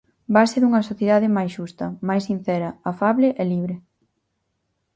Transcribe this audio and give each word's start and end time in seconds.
Base 0.35 0.57
dunha 0.59 0.87
sociedade 0.89 1.33
máis 1.37 1.51
xusta, 1.57 1.85
máis 2.07 2.23
sincera, 2.29 2.69
afable 2.91 3.27
e 3.41 3.43
libre. 3.53 3.75